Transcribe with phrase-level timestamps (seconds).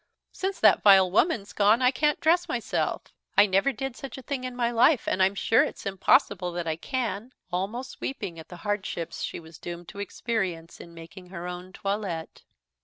[0.31, 3.03] Since that vile woman's gone I can't dress myself.
[3.37, 6.51] I never did such a thing in my life, and I am sure it's impossible
[6.53, 11.27] that I can," almost weeping at the hardships she was doomed to experience in making
[11.29, 12.41] her own toilet.